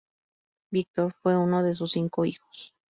Viktor 0.71 1.13
fue 1.21 1.37
uno 1.37 1.61
de 1.61 1.75
sus 1.75 1.91
cinco 1.91 2.25
hijos. 2.25 2.73